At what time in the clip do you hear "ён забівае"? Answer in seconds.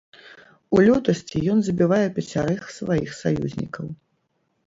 1.55-2.01